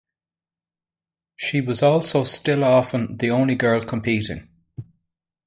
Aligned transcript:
She 1.35 1.61
was 1.61 1.83
also 1.83 2.23
still 2.23 2.63
often 2.63 3.17
the 3.17 3.29
only 3.29 3.53
girl 3.53 3.83
competing. 3.83 4.49